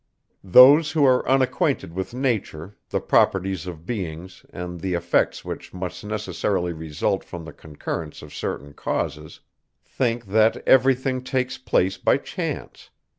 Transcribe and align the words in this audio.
Those, 0.43 0.93
who 0.93 1.05
are 1.05 1.29
unacquainted 1.29 1.93
with 1.93 2.11
nature, 2.11 2.75
the 2.89 2.99
properties 2.99 3.67
of 3.67 3.85
beings, 3.85 4.43
and 4.49 4.81
the 4.81 4.95
effects 4.95 5.45
which 5.45 5.75
must 5.75 6.03
necessarily 6.03 6.73
result 6.73 7.23
from 7.23 7.45
the 7.45 7.53
concurrence 7.53 8.23
of 8.23 8.33
certain 8.33 8.73
causes, 8.73 9.41
think, 9.85 10.25
that 10.25 10.67
every 10.67 10.95
thing 10.95 11.21
takes 11.21 11.59
place 11.59 11.99
by 11.99 12.17
chance. 12.17 12.89